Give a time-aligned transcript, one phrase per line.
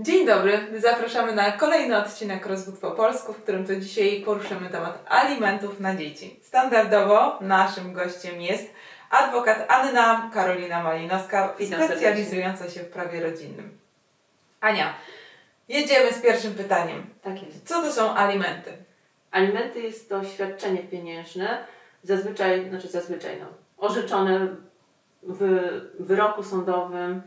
[0.00, 5.04] Dzień dobry, zapraszamy na kolejny odcinek Rozwód po polsku, w którym to dzisiaj poruszymy temat
[5.08, 6.40] alimentów na dzieci.
[6.42, 8.74] Standardowo naszym gościem jest
[9.10, 13.78] adwokat Anna Karolina Malinowska, Witam specjalizująca się w prawie rodzinnym.
[14.60, 14.94] Ania,
[15.68, 17.06] jedziemy z pierwszym pytaniem.
[17.22, 17.68] Tak jest.
[17.68, 18.72] Co to są alimenty?
[19.30, 21.64] Alimenty jest to świadczenie pieniężne,
[22.02, 23.46] zazwyczaj, znaczy zazwyczaj, no,
[23.78, 24.48] orzeczone
[25.22, 27.22] w wyroku sądowym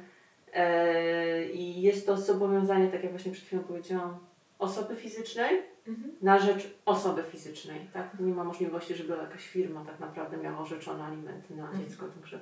[1.54, 4.18] i jest to zobowiązanie, tak jak właśnie przed chwilą powiedziałam,
[4.60, 5.62] osoby fizycznej
[6.22, 7.80] na rzecz osoby fizycznej.
[7.94, 8.20] Tak?
[8.20, 11.84] Nie ma możliwości, żeby jakaś firma tak naprawdę miała orzeczone alimenty na Mhm.
[11.86, 12.06] dziecko.
[12.08, 12.40] Także,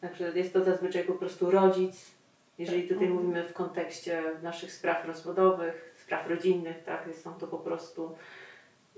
[0.00, 2.10] także jest to zazwyczaj po prostu rodzic.
[2.58, 3.12] Jeżeli tutaj Mhm.
[3.14, 8.14] mówimy w kontekście naszych spraw rozwodowych, spraw rodzinnych, tak, jest są to po prostu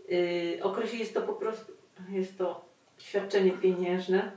[0.09, 1.73] yy, określi jest to po prostu
[2.11, 2.64] jest to
[2.98, 4.33] świadczenie pieniężne.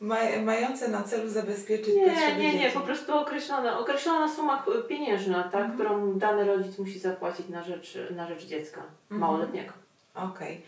[0.00, 2.74] Maj, mające na celu zabezpieczyć Nie, nie, nie, dzieci.
[2.74, 5.72] po prostu określona, określona suma pieniężna, tak, Mhm.
[5.74, 9.20] którą dany rodzic musi zapłacić na rzecz, na rzecz dziecka Mhm.
[9.20, 9.72] małoletniego.
[10.14, 10.62] Okej.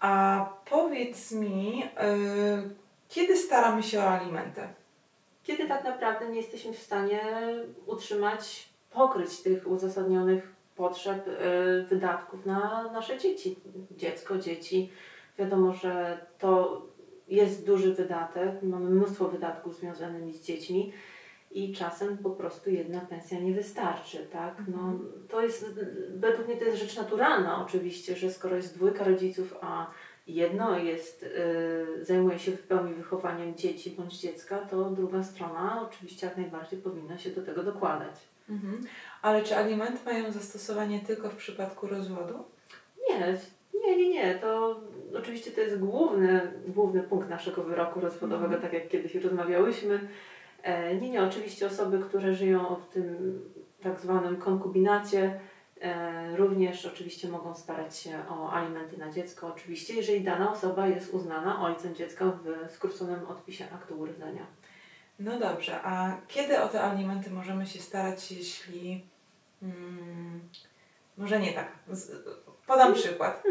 [0.00, 2.70] A powiedz mi, y,
[3.08, 4.60] kiedy staramy się o alimenty?
[5.42, 7.20] kiedy tak naprawdę nie jesteśmy w stanie
[7.86, 13.56] utrzymać, pokryć tych uzasadnionych potrzeb, y, wydatków na nasze dzieci,
[13.90, 14.92] dziecko, dzieci.
[15.38, 16.82] Wiadomo, że to
[17.28, 20.92] jest duży wydatek, mamy mnóstwo wydatków związanych z dziećmi
[21.50, 24.54] i czasem po prostu jedna pensja nie wystarczy, tak?
[24.68, 24.98] No,
[25.28, 25.66] to jest,
[26.14, 29.90] według mnie to jest rzecz naturalna oczywiście, że skoro jest dwójka rodziców, a
[30.26, 36.26] jedno jest, y, zajmuje się w pełni wychowaniem dzieci bądź dziecka, to druga strona oczywiście
[36.26, 38.14] jak najbardziej powinna się do tego dokładać.
[38.48, 38.84] Mhm.
[39.22, 42.44] Ale czy alimenty mają zastosowanie tylko w przypadku rozwodu?
[43.10, 43.38] Nie,
[43.74, 44.34] nie, nie, nie.
[44.34, 44.80] To
[45.18, 48.62] oczywiście to jest główny, główny punkt naszego wyroku rozwodowego, Mhm.
[48.62, 50.08] tak jak kiedyś rozmawiałyśmy.
[50.62, 53.40] E, nie, nie, oczywiście osoby, które żyją w tym
[53.82, 55.40] tak zwanym konkubinacie,
[55.80, 61.14] e, również oczywiście mogą starać się o alimenty na dziecko, oczywiście, jeżeli dana osoba jest
[61.14, 64.46] uznana ojcem dziecka w skróconym odpisie aktu urodzenia.
[65.18, 69.04] No dobrze, a kiedy o te alimenty możemy się starać, jeśli.
[69.62, 70.40] Mm,
[71.16, 71.72] może nie tak.
[72.66, 73.42] Podam przykład.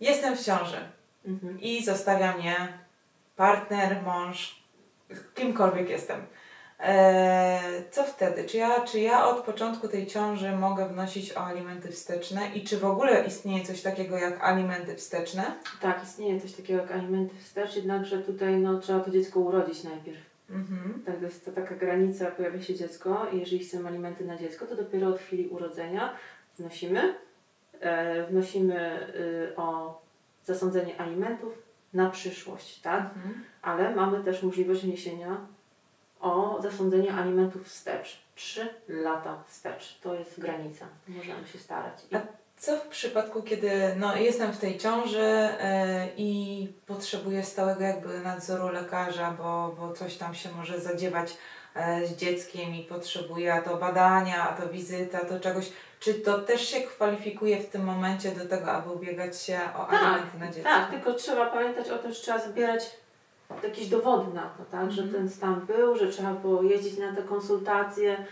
[0.00, 0.76] Jestem w ciąży
[1.26, 1.60] Mhm.
[1.60, 2.78] i zostawia mnie
[3.36, 4.62] partner, mąż,
[5.34, 6.20] kimkolwiek jestem.
[6.80, 8.44] Eee, co wtedy?
[8.44, 12.78] Czy ja, czy ja od początku tej ciąży mogę wnosić o alimenty wsteczne i czy
[12.78, 15.44] w ogóle istnieje coś takiego jak alimenty wsteczne?
[15.80, 20.18] Tak, istnieje coś takiego jak alimenty wstecz, jednakże tutaj no, trzeba to dziecko urodzić najpierw.
[20.50, 21.02] Mhm.
[21.06, 24.66] Tak, to jest to taka granica, pojawia się dziecko i jeżeli chcemy alimenty na dziecko,
[24.66, 26.14] to dopiero od chwili urodzenia
[26.58, 27.14] wnosimy, e,
[28.30, 29.98] wnosimy y, o
[30.44, 33.00] zasądzenie alimentów na przyszłość, tak?
[33.00, 33.44] Mhm.
[33.62, 35.36] Ale mamy też możliwość wniesienia
[36.20, 38.22] o zasądzenie alimentów wstecz.
[38.34, 39.98] Trzy lata wstecz.
[40.02, 40.86] To jest granica.
[41.08, 41.94] Możemy się starać.
[42.10, 42.20] I A
[42.56, 48.68] Co w przypadku, kiedy no, jestem w tej ciąży e, i potrzebuję stałego jakby nadzoru
[48.68, 51.36] lekarza, bo, bo coś tam się może zadziewać
[51.74, 55.72] e, z dzieckiem i potrzebuję a to badania, a to wizyta, a to czegoś.
[56.06, 60.02] Czy to też się kwalifikuje w tym momencie do tego, aby ubiegać się o Tak,
[60.02, 60.62] alimenty na dziecko?
[60.70, 62.90] Tak, tylko trzeba pamiętać o tym, że trzeba zbierać
[63.62, 64.92] jakieś dowody na to, tak?
[64.92, 65.20] że Mhm.
[65.22, 68.26] ten stan był, że trzeba było jeździć na te konsultacje.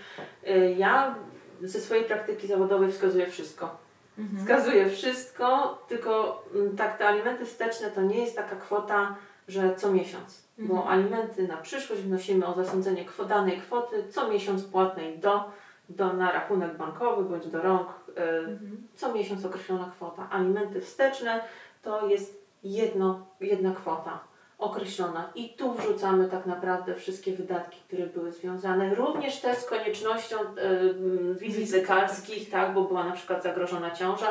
[0.49, 1.15] Y, Ja
[1.63, 3.77] ze swojej praktyki zawodowej wskazuję wszystko.
[4.19, 4.39] Mhm.
[4.41, 9.17] Wskazuję wszystko, tylko mm, tak, te alimenty wsteczne to nie jest taka kwota,
[9.49, 10.45] że co miesiąc.
[10.59, 10.89] Bo Mhm.
[10.89, 15.45] alimenty na przyszłość wnosimy o zasądzenie danej kwoty co miesiąc płatnej do,
[15.89, 17.89] do na rachunek bankowy bądź do rąk.
[18.09, 18.87] y, Mhm.
[18.95, 20.29] co miesiąc określona kwota.
[20.31, 21.41] Alimenty wsteczne
[21.83, 24.19] to jest jedno, jedna kwota
[24.59, 30.37] określona i tu wrzucamy tak naprawdę wszystkie wydatki, które były związane, również te z koniecznością
[30.41, 31.81] y, wizyt Wizyt.
[31.83, 34.27] lekarskich, tak, bo była na przykład zagrożona ciąża,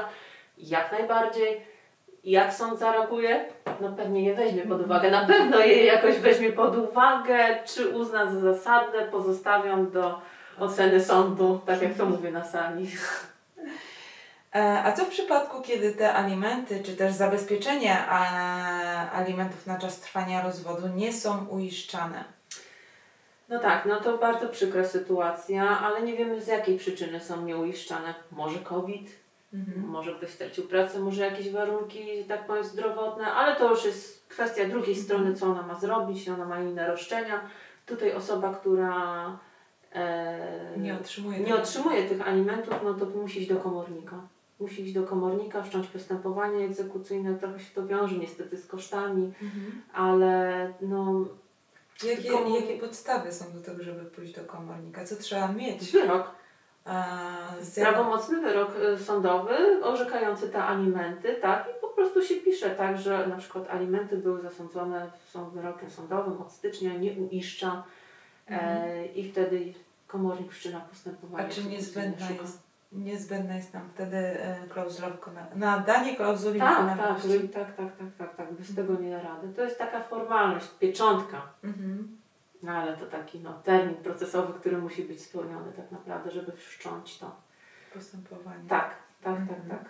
[0.57, 1.73] jak najbardziej.
[2.23, 3.45] Jak sąd zareaguje?
[3.81, 8.25] No pewnie je weźmie pod uwagę, na pewno je jakoś weźmie pod uwagę, czy uzna
[8.31, 10.21] za zasadne, pozostawiam do
[10.59, 12.91] oceny sądu, tak jak to mówię na sali.
[14.55, 18.07] E, A co w przypadku, kiedy te alimenty, czy też zabezpieczenie
[19.13, 22.23] alimentów na czas trwania rozwodu nie są uiszczane?
[23.49, 28.13] No tak, no to bardzo przykra sytuacja, ale nie wiemy z jakiej przyczyny są nieuiszczane.
[28.31, 29.23] Może COVID,
[29.53, 29.87] Mhm.
[29.87, 34.25] może ktoś stracił pracę, może jakieś warunki, że tak powiem, zdrowotne, ale to już jest
[34.29, 37.41] kwestia drugiej strony, co ona ma zrobić, ona ma inne roszczenia.
[37.85, 38.93] Tutaj osoba, która
[40.77, 44.15] Nie otrzymuje nie otrzymuje tych alimentów, no to musi iść do komornika.
[44.59, 49.81] Musi iść do komornika, wszcząć postępowanie egzekucyjne, trochę się to wiąże niestety z kosztami, Mhm.
[49.93, 51.25] ale no,
[52.09, 55.05] Jakie, Komu- jakie podstawy są do tego, żeby pójść do komornika?
[55.05, 55.91] Co trzeba mieć?
[55.91, 56.31] Wyrok.
[57.61, 62.97] Z Prawomocny wyrok y, sądowy orzekający te alimenty, tak, i po prostu się pisze tak,
[62.97, 67.83] że na przykład alimenty były zasądzone, są wyrokiem sądowym od stycznia, nie uiszcza
[68.49, 69.73] e, i wtedy
[70.07, 71.45] komornik wszczyna postępowanie.
[71.47, 72.59] A czy niezbędna jest,
[72.91, 75.55] niezbędna jest nam wtedy e, klauzula wykonania?
[75.55, 76.97] Nadanie klauzuli Tak, tak,
[77.57, 79.53] tak, tak, tak, tak, tak, bez tego nie da rady.
[79.55, 82.17] To jest taka formalność, pieczątka, Mhm.
[82.63, 87.17] no ale to taki no, termin procesowy, który musi być spełniony tak naprawdę, żeby wszcząć
[87.17, 87.35] to.
[87.93, 88.69] Postępowanie.
[88.69, 89.69] Tak, tak, Mhm.
[89.69, 89.89] tak, tak.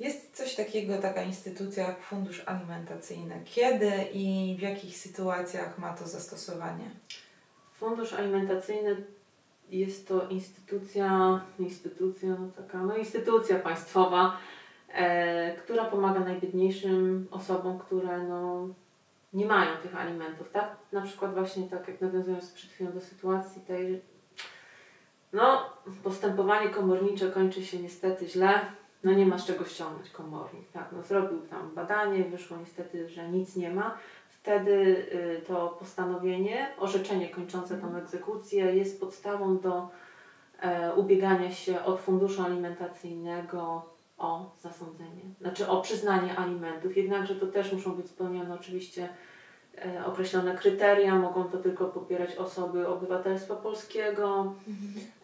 [0.00, 3.40] Jest coś takiego, taka instytucja jak fundusz alimentacyjny.
[3.44, 6.90] Kiedy i w jakich sytuacjach ma to zastosowanie?
[7.78, 8.96] Fundusz alimentacyjny
[9.70, 14.36] jest to instytucja, instytucja, no taka, no instytucja państwowa,
[14.92, 18.68] e, która pomaga najbiedniejszym osobom, które no,
[19.32, 20.76] nie mają tych alimentów, tak?
[20.92, 24.02] Na przykład właśnie tak jak nawiązując przed chwilą do sytuacji tej,
[25.32, 25.70] no
[26.04, 28.60] postępowanie komornicze kończy się niestety źle,
[29.04, 30.88] no nie ma z czego ściągnąć komornik, tak?
[30.92, 33.98] No zrobił tam badanie, wyszło niestety, że nic nie ma,
[34.46, 39.88] wtedy y, to postanowienie, orzeczenie kończące tą egzekucję jest podstawą do
[40.60, 43.82] e, ubiegania się od funduszu alimentacyjnego
[44.18, 46.96] o zasądzenie, znaczy o przyznanie alimentów.
[46.96, 49.08] Jednakże to też muszą być spełnione oczywiście
[49.78, 54.54] e, określone kryteria, mogą to tylko popierać osoby obywatelstwa polskiego,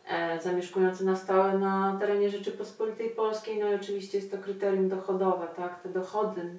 [0.08, 5.46] e, zamieszkujące na stałe na terenie Rzeczypospolitej Polskiej, no i oczywiście jest to kryterium dochodowe,
[5.56, 5.82] tak?
[5.82, 6.58] Te dochody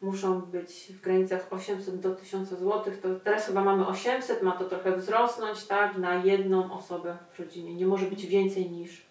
[0.00, 4.64] muszą być w granicach 800 do 1000 zł, to teraz chyba mamy 800, ma to
[4.64, 5.98] trochę wzrosnąć, tak?
[5.98, 7.74] Na jedną osobę w rodzinie.
[7.74, 9.06] Nie może być więcej niż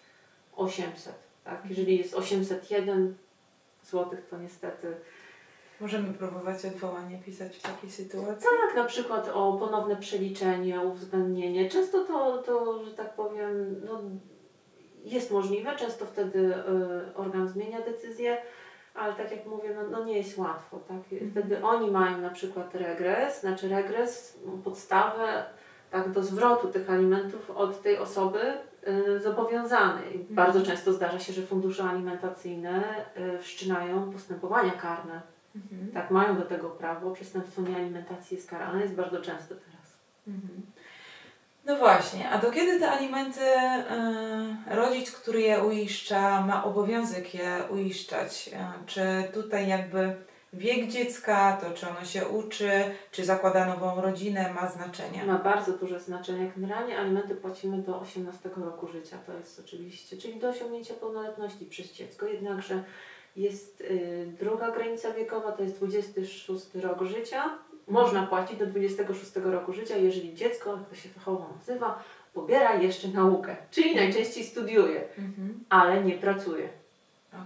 [0.56, 1.14] 800,
[1.44, 1.62] tak?
[1.68, 3.14] Jeżeli jest 801
[3.84, 4.96] zł, to niestety
[5.80, 8.46] Możemy próbować odwołanie pisać w takiej sytuacji?
[8.66, 11.68] tak, na przykład o ponowne przeliczenie, uwzględnienie.
[11.70, 14.00] Często to, to że tak powiem, no,
[15.04, 18.42] jest możliwe, często wtedy y, organ zmienia decyzję,
[18.98, 20.78] ale tak jak mówię, no, no nie jest łatwo.
[20.88, 20.96] Tak?
[21.30, 25.44] Wtedy oni mają na przykład regres, znaczy regres, m, podstawę
[25.90, 28.40] tak, do zwrotu tych alimentów od tej osoby
[28.88, 30.26] y, zobowiązanej.
[30.30, 33.04] Bardzo często zdarza się, że fundusze alimentacyjne
[33.36, 35.20] y, wszczynają postępowania karne.
[35.56, 35.92] Mhm.
[35.92, 37.10] Tak, mają do tego prawo.
[37.10, 39.98] Przestępstwo niealimentacji jest karane, jest bardzo często teraz.
[40.26, 40.62] Mhm.
[41.68, 47.58] No właśnie, a do kiedy te alimenty y, rodzic, który je uiszcza, ma obowiązek je
[47.70, 48.50] uiszczać?
[48.52, 49.02] Y, czy
[49.34, 50.16] tutaj jakby
[50.52, 52.70] wiek dziecka, to czy ono się uczy,
[53.10, 55.24] czy zakłada nową rodzinę ma znaczenie?
[55.24, 56.52] Ma bardzo duże znaczenie.
[56.56, 61.92] Generalnie alimenty płacimy do 18 roku życia, to jest oczywiście, czyli do osiągnięcia pełnoletności przez
[61.92, 62.26] dziecko.
[62.26, 62.82] Jednakże
[63.36, 67.58] jest y, druga granica wiekowa, to jest 26 rok życia.
[67.88, 72.02] Można płacić do 26 roku życia, jeżeli dziecko, jak to się fachowo nazywa,
[72.34, 75.60] pobiera jeszcze naukę, czyli najczęściej studiuje, Mhm.
[75.68, 76.68] ale nie pracuje.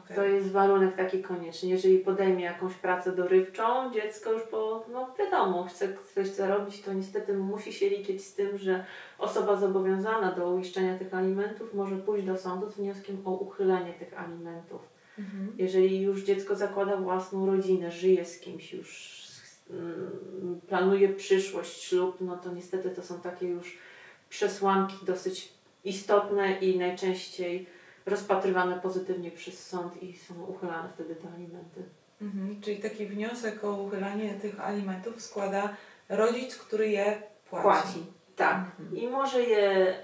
[0.04, 0.16] okej.
[0.16, 1.68] To jest warunek taki konieczny.
[1.68, 7.34] Jeżeli podejmie jakąś pracę dorywczą, dziecko już po, no wiadomo, chce coś zarobić, to niestety
[7.34, 8.84] musi się liczyć z tym, że
[9.18, 14.20] osoba zobowiązana do uiszczenia tych alimentów może pójść do sądu z wnioskiem o uchylenie tych
[14.20, 14.88] alimentów.
[15.18, 15.52] Mhm.
[15.58, 19.11] Jeżeli już dziecko zakłada własną rodzinę, żyje z kimś, już
[20.68, 23.78] planuje przyszłość, ślub, no to niestety to są takie już
[24.28, 25.52] przesłanki dosyć
[25.84, 27.66] istotne i najczęściej
[28.06, 31.82] rozpatrywane pozytywnie przez sąd i są uchylane wtedy te alimenty.
[32.22, 32.60] Mhm.
[32.60, 35.76] Czyli taki wniosek o uchylanie tych alimentów składa
[36.08, 37.62] rodzic, który je płaci.
[37.62, 38.06] Płaci.
[38.36, 38.56] Tak.
[38.80, 38.96] Mhm.
[38.96, 39.94] I może je,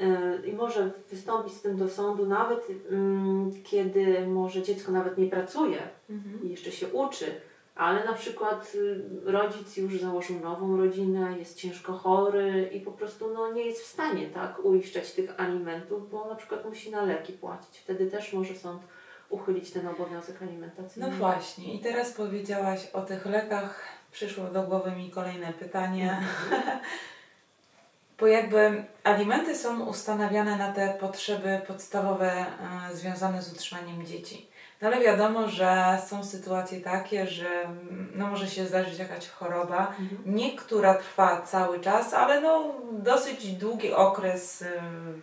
[0.44, 5.26] y, i może wystąpić z tym do sądu nawet mm, kiedy może dziecko nawet nie
[5.26, 5.78] pracuje,
[6.10, 6.44] Mhm.
[6.44, 7.40] i jeszcze się uczy,
[7.78, 13.34] ale na przykład y, rodzic już założył nową rodzinę, jest ciężko chory i po prostu
[13.34, 17.32] no, nie jest w stanie tak uiszczać tych alimentów, bo na przykład musi na leki
[17.32, 17.78] płacić.
[17.78, 18.82] Wtedy też może sąd
[19.28, 21.10] uchylić ten obowiązek alimentacyjny.
[21.10, 23.82] No właśnie, i teraz powiedziałaś o tych lekach.
[24.12, 26.20] Przyszło do głowy mi kolejne pytanie.
[28.20, 32.46] Bo jakby alimenty są ustanawiane na te potrzeby podstawowe
[32.90, 34.48] e, związane z utrzymaniem dzieci.
[34.80, 39.78] No ale wiadomo, że są sytuacje takie, że mm, no może się zdarzyć jakaś choroba,
[40.00, 40.18] Mhm.
[40.26, 44.66] nie która trwa cały czas, ale no dosyć długi okres y,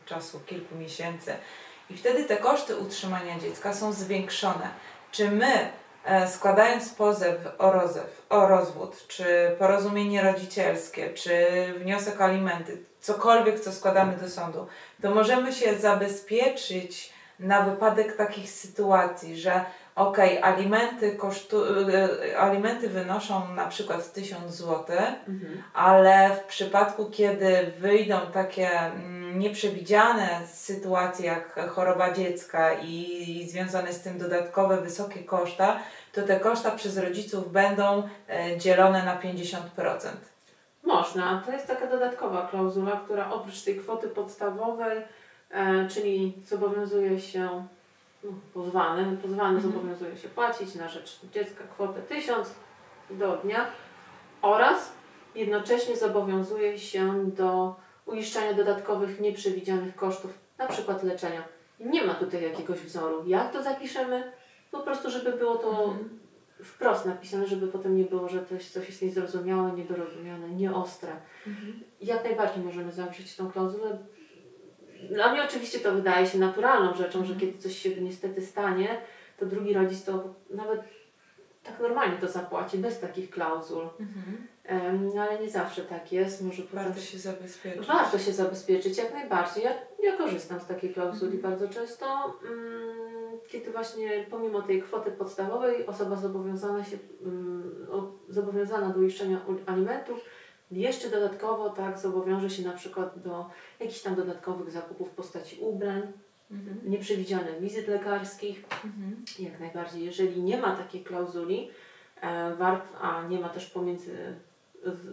[0.05, 1.33] czasu, kilku miesięcy.
[1.89, 4.69] I wtedy te koszty utrzymania dziecka są zwiększone.
[5.12, 5.69] Czy my,
[6.05, 11.47] e, składając pozew o, rozew, o rozwód, czy porozumienie rodzicielskie, czy
[11.79, 14.67] wniosek o alimenty, cokolwiek, co składamy do sądu,
[15.01, 19.65] to możemy się zabezpieczyć na wypadek takich sytuacji, że
[19.95, 25.63] okej, alimenty, kosztu, y, alimenty wynoszą na przykład 1000 zł, Mhm.
[25.73, 34.01] ale w przypadku, kiedy wyjdą takie mm, nieprzewidziane sytuacje jak choroba dziecka i związane z
[34.01, 35.79] tym dodatkowe wysokie koszta,
[36.13, 39.57] to te koszta przez rodziców będą e, dzielone na 50%.
[40.83, 41.43] Można.
[41.45, 45.01] To jest taka dodatkowa klauzula, która oprócz tej kwoty podstawowej,
[45.89, 47.65] czyli zobowiązuje się
[48.24, 49.74] no, pozwany, pozwany Mhm.
[49.74, 52.55] zobowiązuje się płacić na rzecz dziecka kwotę 1000
[53.09, 53.65] do dnia
[54.41, 54.91] oraz
[55.35, 61.43] jednocześnie zobowiązuje się do uiszczania dodatkowych nieprzewidzianych kosztów, na przykład leczenia.
[61.79, 63.24] Nie ma tutaj jakiegoś wzoru.
[63.27, 64.31] Jak to zapiszemy?
[64.71, 66.19] Po prostu, żeby było to Mhm.
[66.63, 71.12] wprost napisane, żeby potem nie było, że coś, coś jest niezrozumiałe, niedorozumiane, nieostre.
[72.01, 73.97] Jak najbardziej możemy zawrzeć tą klauzulę.
[75.09, 78.97] Dla mnie oczywiście to wydaje się naturalną rzeczą, że kiedy coś się niestety stanie,
[79.39, 80.81] to drugi rodzic to nawet
[81.63, 83.88] tak normalnie to zapłaci, bez takich klauzul.
[84.00, 84.47] Mhm.
[85.15, 86.41] No ale nie zawsze tak jest.
[86.41, 87.88] Może Warto potem się zabezpieczyć.
[87.88, 89.63] Warto się zabezpieczyć jak najbardziej.
[89.63, 89.71] Ja,
[90.03, 91.51] ja korzystam z takiej klauzuli Mhm.
[91.53, 92.05] bardzo często,
[92.50, 96.97] mm, kiedy właśnie pomimo tej kwoty podstawowej osoba zobowiązana, się,
[97.91, 100.19] o- zobowiązana do uiszczenia alimentów
[100.72, 106.01] jeszcze dodatkowo tak zobowiąże się na przykład do jakichś tam dodatkowych zakupów w postaci ubrań,
[106.51, 106.79] Mhm.
[106.91, 108.63] nieprzewidzianych wizyt lekarskich.
[108.86, 109.15] Mhm.
[109.39, 110.05] Jak najbardziej.
[110.05, 111.69] Jeżeli nie ma takiej klauzuli,
[112.24, 114.36] e, a nie ma też pomiędzy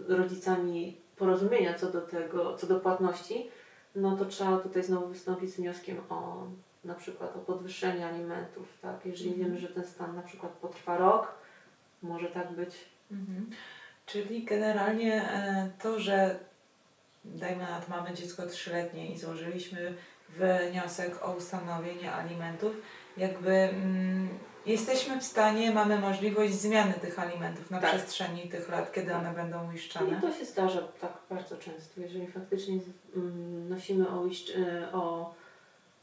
[0.07, 3.49] rodzicami porozumienia co do tego, co do płatności,
[3.95, 6.43] no to trzeba tutaj znowu wystąpić z wnioskiem o
[6.85, 9.05] na przykład o podwyższenie alimentów, tak?
[9.05, 9.47] Jeżeli Mhm.
[9.47, 11.27] wiemy, że ten stan na przykład potrwa rok,
[12.01, 12.75] może tak być.
[13.11, 13.49] Mhm.
[14.05, 16.39] Czyli generalnie e, to, że
[17.25, 19.93] dajmy na to mamy dziecko trzyletnie i złożyliśmy
[20.29, 22.73] wniosek o ustanowienie alimentów,
[23.17, 24.29] jakby mm,
[24.65, 27.89] jesteśmy w stanie, mamy możliwość zmiany tych alimentów na Tak.
[27.89, 30.21] przestrzeni tych lat, kiedy one będą I uiszczane.
[30.21, 32.79] to się zdarza tak bardzo często, jeżeli faktycznie
[33.15, 34.25] mm, nosimy o,
[34.57, 35.33] e, o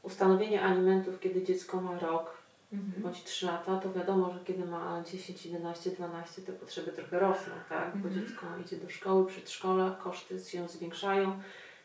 [0.02, 2.39] ustanowienie alimentów, kiedy dziecko ma rok,
[2.72, 3.02] Mhm.
[3.02, 7.52] bądź 3 lata, to wiadomo, że kiedy ma 10, 11, 12, te potrzeby trochę rosną,
[7.68, 7.96] tak?
[7.96, 8.14] Bo Mhm.
[8.26, 11.40] dziecko idzie do szkoły, przedszkola, koszty się zwiększają.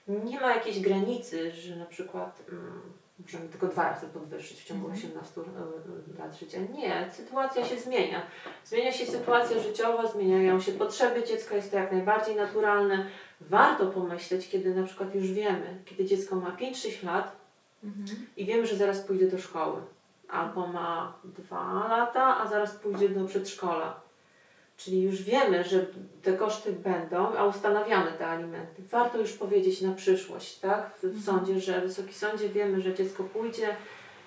[0.07, 2.81] Nie ma jakiejś granicy, że na przykład mm,
[3.19, 5.03] możemy tylko dwa razy podwyższyć w ciągu Mhm.
[5.11, 6.57] 18 e, lat życia.
[6.73, 8.21] Nie, sytuacja się zmienia.
[8.65, 13.05] Zmienia się sytuacja życiowa, zmieniają się potrzeby dziecka, jest to jak najbardziej naturalne.
[13.41, 17.45] Warto pomyśleć, kiedy na przykład już wiemy, kiedy dziecko ma 5-6 lat,
[17.83, 18.25] Mhm.
[18.37, 19.81] i wiemy, że zaraz pójdzie do szkoły.
[20.29, 23.99] Albo ma dwa lata, a zaraz pójdzie do przedszkola.
[24.77, 25.85] Czyli już wiemy, że
[26.23, 28.83] te koszty będą, a ustanawiamy te alimenty.
[28.91, 30.95] Warto już powiedzieć na przyszłość, tak?
[30.95, 31.23] W, w Mhm.
[31.23, 33.75] sądzie, że Wysoki Sądzie wiemy, że dziecko pójdzie,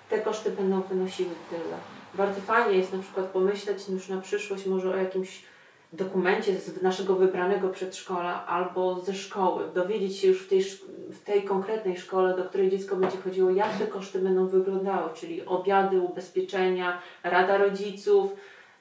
[0.09, 1.77] te koszty będą wynosiły tyle.
[2.13, 5.43] Bardzo fajnie jest na przykład pomyśleć już na przyszłość może o jakimś
[5.93, 10.63] dokumencie z naszego wybranego przedszkola albo ze szkoły, dowiedzieć się już w tej,
[11.09, 15.45] w tej konkretnej szkole, do której dziecko będzie chodziło, jak te koszty będą wyglądały, czyli
[15.45, 18.31] obiady, ubezpieczenia, rada rodziców,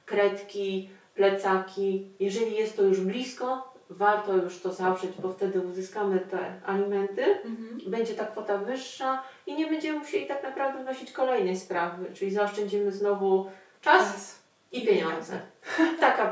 [0.07, 2.07] kredki, plecaki.
[2.21, 7.81] Jeżeli jest to już blisko, warto już to zawrzeć, bo wtedy uzyskamy te alimenty, Mhm.
[7.87, 12.93] będzie ta kwota wyższa i nie będziemy musieli tak naprawdę wnosić kolejnej sprawy, czyli zaoszczędzimy
[12.93, 13.47] znowu
[13.81, 14.43] czas Czas.
[14.73, 15.41] i pieniądze.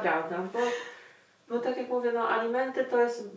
[0.01, 0.59] Prawda, bo,
[1.49, 3.31] bo tak jak mówię, no alimenty to jest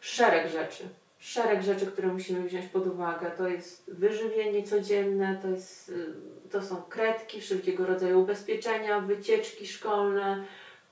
[0.00, 0.84] szereg rzeczy.
[1.18, 3.30] Szereg rzeczy, które musimy wziąć pod uwagę.
[3.30, 6.14] To jest wyżywienie codzienne, to, jest, y,
[6.50, 10.44] to są kredki, wszelkiego rodzaju ubezpieczenia, wycieczki szkolne,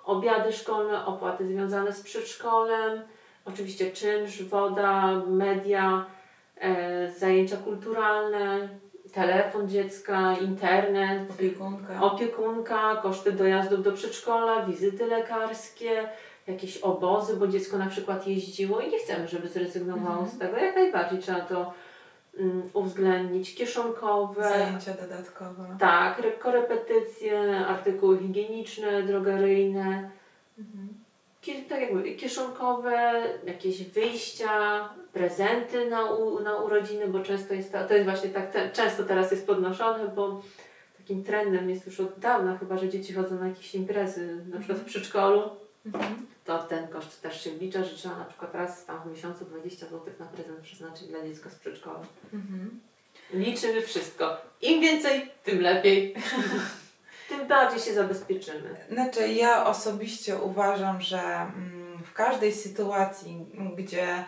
[0.04, 3.02] obiady szkolne, opłaty związane z przedszkolem,
[3.44, 6.06] oczywiście czynsz, woda, media,
[6.56, 8.68] e, zajęcia kulturalne,
[9.14, 12.02] telefon dziecka, internet, Opiekunka.
[12.02, 16.09] opiekunka, koszty dojazdów do przedszkola, wizyty lekarskie,
[16.47, 20.28] jakieś obozy, bo dziecko na przykład jeździło i nie chcemy, żeby zrezygnowało Mhm.
[20.30, 20.56] z tego.
[20.56, 21.73] Jak najbardziej trzeba to
[22.38, 23.54] mm, uwzględnić.
[23.54, 25.76] Kieszonkowe, Zajęcia dodatkowe.
[25.80, 30.11] tak, re- korepetycje, artykuły higieniczne, drogeryjne,
[30.59, 30.88] Mhm.
[31.68, 37.84] Tak jak mówię, kieszonkowe, jakieś wyjścia, prezenty na, u, na urodziny, bo często jest to,
[37.84, 40.42] to jest właśnie tak, te, często teraz jest podnoszone, bo
[40.98, 44.78] takim trendem jest już od dawna chyba, że dzieci chodzą na jakieś imprezy, na przykład
[44.78, 45.50] w przedszkolu,
[45.86, 46.26] Mhm.
[46.44, 49.86] to ten koszt też się wlicza, że trzeba na przykład raz tam w miesiącu 20
[49.86, 52.00] zł na prezent przeznaczyć dla dziecka z przedszkola.
[52.32, 52.80] Mhm.
[53.32, 54.36] Liczymy wszystko.
[54.62, 56.14] Im więcej, tym lepiej.
[57.28, 58.76] tym bardziej się zabezpieczymy.
[58.93, 64.25] Znaczy, ja osobiście uważam, że mm, w każdej sytuacji, m, gdzie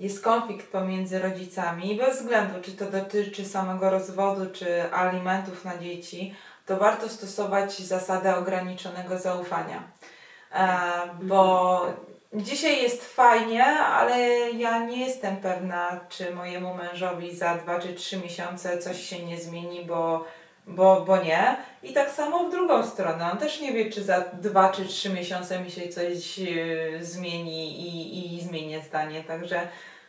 [0.00, 6.34] jest konflikt pomiędzy rodzicami, bez względu czy to dotyczy samego rozwodu, czy alimentów na dzieci,
[6.66, 9.82] to warto stosować zasadę ograniczonego zaufania.
[10.52, 10.68] E,
[11.22, 11.80] bo
[12.34, 14.18] dzisiaj jest fajnie, ale
[14.50, 19.40] ja nie jestem pewna, czy mojemu mężowi za dwa czy trzy miesiące coś się nie
[19.40, 20.24] zmieni, bo,
[20.66, 21.56] bo, bo nie.
[21.82, 23.30] I tak samo w drugą stronę.
[23.32, 26.44] On też nie wie, czy za dwa czy trzy miesiące mi się coś e,
[27.04, 29.24] zmieni i, i zmienię zdanie.
[29.24, 29.68] Także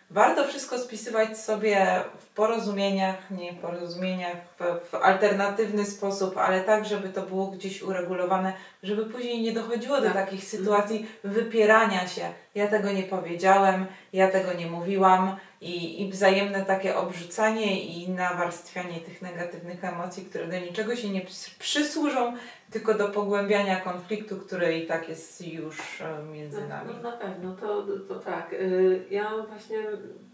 [0.10, 6.86] warto wszystko spisywać sobie w porozumieniach, nie w porozumieniach, w, w alternatywny sposób, ale tak,
[6.86, 8.54] żeby to było gdzieś uregulowane,
[8.84, 10.14] żeby później nie dochodziło do Tak.
[10.14, 12.22] takich sytuacji wypierania się.
[12.56, 19.00] Ja tego nie powiedziałem, ja tego nie mówiłam i, i wzajemne takie obrzucanie i nawarstwianie
[19.00, 22.34] tych negatywnych emocji, które do niczego się nie przy- przysłużą,
[22.72, 26.94] tylko do pogłębiania konfliktu, który i tak jest już e, między No, nami.
[27.04, 28.54] no na pewno, to, to tak.
[28.54, 29.78] Y, Ja właśnie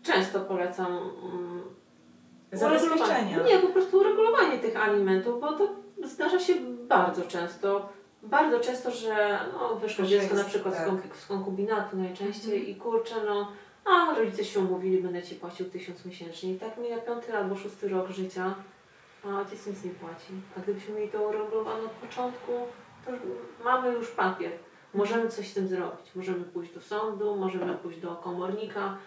[0.03, 0.91] często polecam
[1.23, 1.63] mm,
[2.53, 3.43] Zabezpieczenia.
[3.43, 5.69] Nie, po prostu uregulowanie tych alimentów, bo to
[6.03, 6.53] zdarza się
[6.87, 7.89] bardzo często.
[8.23, 10.87] Bardzo często, że no, wyszło dziecko na przykład tak.
[10.87, 12.71] z, konk- z konkubinatu najczęściej Mhm.
[12.71, 13.51] i kurczę, no
[13.85, 16.53] a rodzice się umówili, będę Ci płacił tysiąc miesięcznie.
[16.53, 18.55] I tak mija piąty albo szósty rok życia,
[19.25, 20.33] a ojciec nic nie płaci.
[20.57, 22.51] A gdybyśmy mieli to uregulowane od początku,
[23.05, 23.11] to
[23.63, 24.51] mamy już papier.
[24.93, 26.15] Możemy coś z tym zrobić.
[26.15, 28.97] Możemy pójść do sądu, możemy pójść do komornika.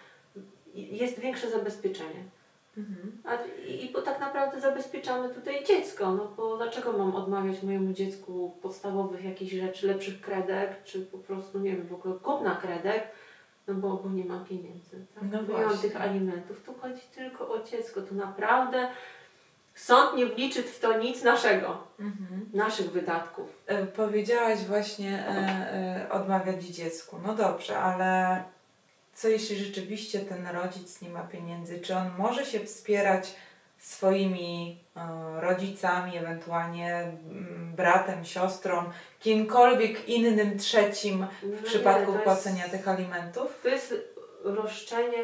[0.73, 2.23] Jest większe zabezpieczenie.
[2.77, 3.21] Mhm.
[3.25, 3.35] A,
[3.67, 6.11] i, bo tak naprawdę zabezpieczamy tutaj dziecko.
[6.11, 11.59] No bo dlaczego mam odmawiać mojemu dziecku podstawowych jakichś rzeczy, lepszych kredek, czy po prostu,
[11.59, 13.03] nie wiem, w ogóle kupna kredek,
[13.67, 15.05] no bo, bo nie mam pieniędzy.
[15.15, 15.23] Tak?
[15.31, 16.63] No nie mam tych alimentów.
[16.63, 18.01] Tu chodzi tylko o dziecko.
[18.01, 18.87] Tu naprawdę
[19.75, 22.49] sąd nie wliczy w to nic naszego, Mhm.
[22.53, 23.63] naszych wydatków.
[23.67, 25.31] E, Powiedziałaś właśnie e,
[26.05, 27.17] e, odmawiać dziecku.
[27.27, 28.43] No dobrze, ale
[29.17, 31.79] co jeśli rzeczywiście ten rodzic nie ma pieniędzy?
[31.79, 33.35] Czy on może się wspierać
[33.77, 38.83] swoimi e, rodzicami, ewentualnie mm, bratem, siostrą,
[39.19, 43.59] kimkolwiek innym trzecim No w nie, przypadku to płacenia jest- tych alimentów?
[43.63, 43.93] To jest
[44.43, 45.23] roszczenie,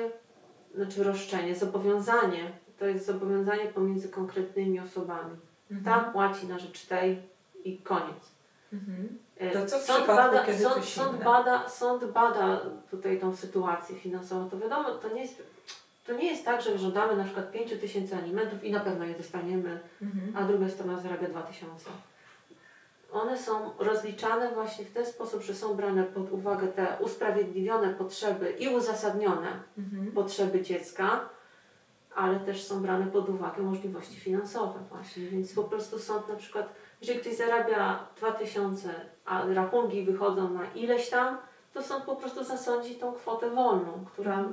[0.76, 2.52] znaczy roszczenie, zobowiązanie.
[2.80, 5.38] To jest zobowiązanie pomiędzy konkretnymi osobami.
[5.86, 7.22] Ta płaci na rzecz tej
[7.64, 8.33] i koniec.
[8.74, 9.18] Mhm.
[9.38, 13.20] E, To co w sąd przypadku, bada, kiedy sąd, coś sąd, bada, sąd bada tutaj
[13.20, 14.50] tą sytuację finansową.
[14.50, 15.44] To wiadomo, to nie jest,
[16.08, 19.14] to nie jest tak, że żądamy na przykład 5 tysięcy alimentów i na pewno je
[19.16, 20.34] dostaniemy, Mhm.
[20.38, 21.90] a druga strona zarabia 2000.
[23.12, 28.52] One są rozliczane właśnie w ten sposób, że są brane pod uwagę te usprawiedliwione potrzeby
[28.52, 30.12] i uzasadnione Mhm.
[30.12, 31.30] potrzeby dziecka,
[32.16, 35.24] ale też są brane pod uwagę możliwości finansowe właśnie.
[35.28, 36.70] Więc po prostu sąd na przykład,
[37.04, 38.90] jeżeli ktoś zarabia 2000,
[39.26, 41.38] a rachunki wychodzą na ileś tam,
[41.74, 44.44] to sąd po prostu zasądzi tą kwotę wolną, która,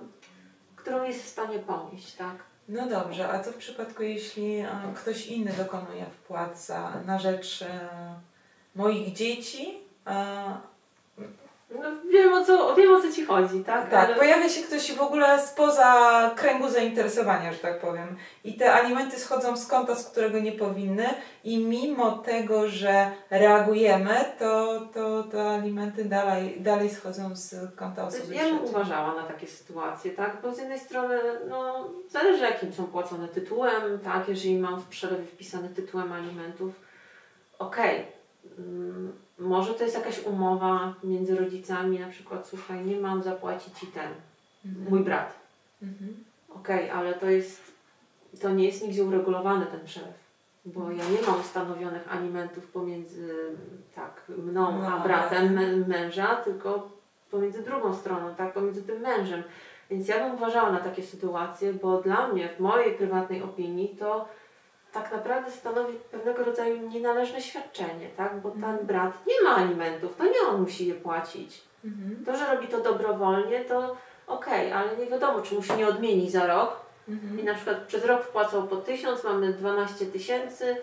[0.76, 2.36] którą jest w stanie ponieść, tak?
[2.68, 7.62] No dobrze, a co w przypadku, jeśli e, ktoś inny dokonuje wpłat za, na rzecz
[7.62, 7.88] e,
[8.74, 9.78] moich dzieci?
[11.70, 13.90] No, wiem, o co, wiem o co Ci chodzi, tak?
[13.90, 18.16] tak, Ale- pojawia się ktoś w ogóle spoza kręgu zainteresowania, że tak powiem.
[18.44, 21.08] I te alimenty schodzą z konta, z którego nie powinny
[21.44, 28.34] i mimo tego, że reagujemy, to, to te alimenty dalej, dalej schodzą z konta osoby
[28.34, 30.36] Ja bym uważała na takie sytuacje, tak?
[30.42, 34.28] Bo z jednej strony, no, zależy jakim są płacone tytułem, tak?
[34.28, 36.80] Jeżeli mam w przelewie wpisane tytułem alimentów,
[37.58, 37.96] okej.
[37.96, 38.19] Mm,
[39.38, 44.08] Może to jest jakaś umowa między rodzicami, na przykład, słuchaj, nie mam zapłacić ci ten,
[44.64, 44.90] Mhm.
[44.90, 45.34] mój brat.
[45.82, 46.24] Mhm.
[46.48, 47.62] Okej, ale to jest,
[48.42, 50.20] to nie jest nigdzie uregulowany ten przelew.
[50.64, 53.34] Bo ja nie mam ustanowionych alimentów pomiędzy
[53.94, 56.88] tak, mną No, a ale- bratem mę- męża, tylko
[57.30, 59.42] pomiędzy drugą stroną, tak, pomiędzy tym mężem.
[59.90, 64.28] Więc ja bym uważała na takie sytuacje, bo dla mnie, w mojej prywatnej opinii, to
[64.92, 68.40] tak naprawdę stanowi pewnego rodzaju nienależne świadczenie, tak?
[68.40, 68.86] Bo ten Mhm.
[68.86, 71.60] brat nie ma alimentów, to nie on musi je płacić.
[71.84, 72.24] Mhm.
[72.26, 76.30] To, że robi to dobrowolnie, to okej, ale nie wiadomo, czy mu się nie odmieni
[76.30, 76.76] za rok,
[77.08, 77.40] Mhm.
[77.40, 80.76] i na przykład przez rok wpłacał po 1000, mamy 12 tysięcy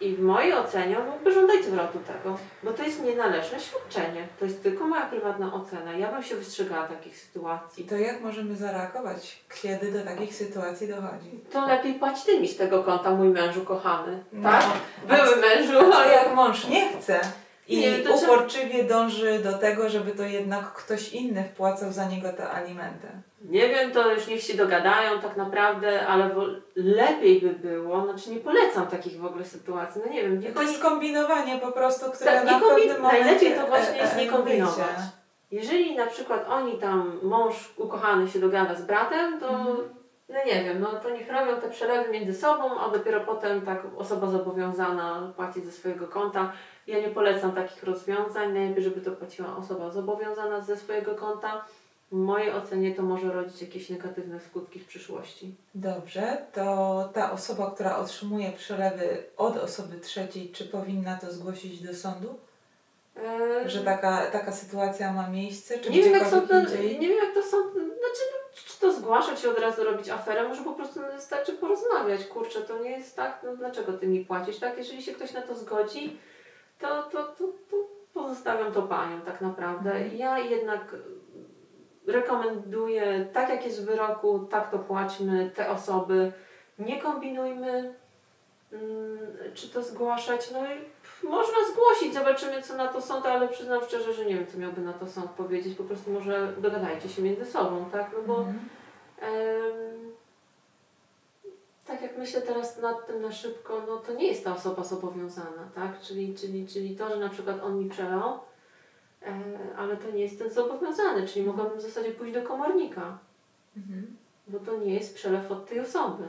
[0.00, 4.26] i w mojej ocenie on mógłby żądać zwrotu tego, bo to jest nienależne świadczenie.
[4.38, 5.92] To jest tylko moja prywatna ocena.
[5.92, 7.84] Ja bym się wystrzegała takich I sytuacji.
[7.84, 11.40] to jak możemy zareagować, kiedy do takich sytuacji dochodzi?
[11.52, 14.24] To lepiej płać ty mi z tego konta, mój mężu kochany.
[14.32, 14.64] No, Tak?
[15.08, 17.20] Były mężu, A jak mąż nie chce
[17.68, 22.50] i Nie, uporczywie dąży do tego, żeby to jednak ktoś inny wpłacał za niego te
[22.50, 23.08] alimenty?
[23.40, 26.30] Nie wiem, to już niech się dogadają tak naprawdę, ale
[26.76, 30.62] lepiej by było, znaczy nie polecam takich w ogóle sytuacji, no nie wiem, niech To
[30.62, 34.24] jest kombinowanie po prostu, które Tak, na nie pewnym momencie najlepiej to właśnie jest e,
[34.24, 34.96] nie kombinować.
[35.50, 39.98] Jeżeli na przykład oni tam, mąż ukochany się dogada z bratem, to Mhm.
[40.28, 43.82] No nie wiem, no to niech robią te przelewy między sobą, a dopiero potem tak
[43.96, 46.52] osoba zobowiązana płaci ze swojego konta.
[46.86, 51.64] Ja nie polecam takich rozwiązań, najlepiej, żeby to płaciła osoba zobowiązana ze swojego konta.
[52.12, 55.54] W mojej ocenie to może rodzić jakieś negatywne skutki w przyszłości.
[55.74, 61.94] Dobrze, to ta osoba, która otrzymuje przelewy od osoby trzeciej, czy powinna to zgłosić do
[61.94, 62.38] sądu?
[63.16, 67.00] Eee, Że taka, taka sytuacja ma miejsce, czy nie wiem, jak gdziekolwiek sąd, indziej?
[67.00, 70.48] nie wiem jak to sąd, znaczy no, czy to zgłaszać i od razu robić aferę,
[70.48, 74.58] może po prostu wystarczy porozmawiać, kurczę, to nie jest tak, no dlaczego ty mi płacisz,
[74.58, 76.16] tak, jeżeli się ktoś na to zgodzi,
[76.78, 77.76] to, to, to, to
[78.14, 79.92] pozostawiam to paniom tak naprawdę.
[79.92, 80.16] Mhm.
[80.16, 80.94] Ja jednak
[82.08, 86.32] rekomenduję, tak jak jest w wyroku, tak to płaćmy, te osoby,
[86.78, 87.94] nie kombinujmy,
[88.72, 89.18] mm,
[89.54, 90.78] czy to zgłaszać, no i
[91.28, 94.80] można zgłosić, zobaczymy co na to sąd, ale przyznam szczerze, że nie wiem co miałby
[94.80, 98.58] na to sąd powiedzieć, po prostu może dogadajcie się między sobą, tak, no bo Mhm.
[99.20, 100.12] Em,
[101.86, 105.68] tak jak myślę teraz nad tym na szybko, no to nie jest ta osoba zobowiązana,
[105.74, 106.00] tak?
[106.00, 108.38] Czyli, czyli, czyli to, że na przykład on mi przelał,
[109.78, 113.18] ale to nie jest ten zobowiązany, czyli mogłabym w zasadzie pójść do komornika,
[113.76, 114.16] Mhm.
[114.48, 116.24] bo to nie jest przelew od tej osoby.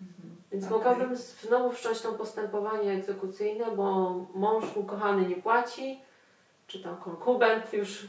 [0.00, 0.36] Mhm.
[0.52, 0.76] Więc Okej.
[0.78, 6.00] mogłabym znowu wszcząć to postępowanie egzekucyjne, bo mąż ukochany nie płaci,
[6.66, 8.08] czy tam konkubent już.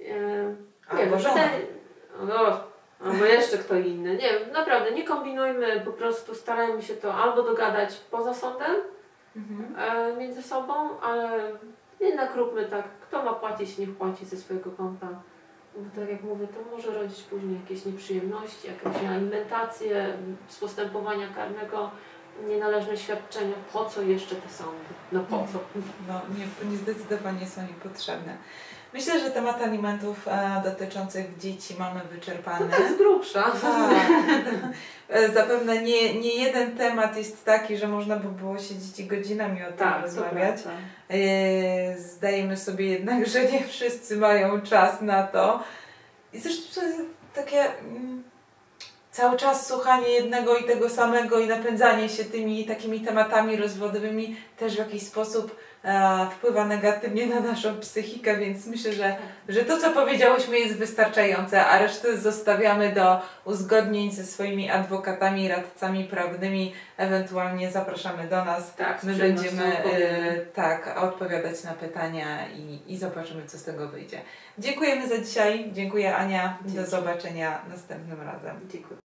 [0.00, 0.54] E,
[0.96, 1.34] nie żona.
[1.34, 1.66] wydaje-
[2.28, 2.60] No,
[3.04, 4.16] albo jeszcze kto inny.
[4.16, 8.76] Nie naprawdę nie kombinujmy, po prostu starajmy się to albo dogadać poza sądem
[9.36, 9.74] Mhm.
[9.78, 11.50] e, między sobą, ale
[12.00, 15.08] jednak róbmy tak, kto ma płacić, niech płaci ze swojego konta.
[15.76, 20.16] Bo tak jak mówię, to może rodzić później jakieś nieprzyjemności, jakąś alimentację
[20.48, 21.90] z postępowania karnego,
[22.48, 23.54] nienależne świadczenia.
[23.72, 24.84] Po co jeszcze te sądy?
[25.12, 25.58] No po co?
[26.08, 28.36] No, nie, nie zdecydowanie są niepotrzebne.
[28.96, 32.68] Myślę, że temat alimentów e, dotyczących dzieci mamy To wyczerpany.
[32.70, 33.42] tak z grubsza.
[33.42, 33.90] Tak.
[35.08, 39.62] E, Zapewne nie, nie jeden temat jest taki, że można by było siedzieć i godzinami
[39.62, 40.56] o tym Tak, to rozmawiać.
[41.10, 45.62] E, Zdajemy sobie jednak, że nie wszyscy mają czas na to.
[46.32, 47.00] I zresztą to jest
[47.34, 48.22] takie mm,
[49.10, 54.74] cały czas słuchanie jednego i tego samego i napędzanie się tymi takimi tematami rozwodowymi też
[54.74, 55.56] w jakiś sposób
[56.30, 59.16] wpływa negatywnie na naszą psychikę, więc myślę, że,
[59.48, 66.04] że to, co powiedziałyśmy jest wystarczające, a resztę zostawiamy do uzgodnień ze swoimi adwokatami, radcami
[66.04, 68.74] prawnymi, ewentualnie zapraszamy do nas.
[68.74, 74.20] Tak, My będziemy e, tak odpowiadać na pytania i, i zobaczymy, co z tego wyjdzie.
[74.58, 75.70] Dziękujemy za dzisiaj.
[75.72, 76.58] Dziękuję Ania.
[76.60, 76.90] Do Dzięki.
[76.90, 78.56] zobaczenia następnym razem.
[78.72, 79.05] Dziękuję.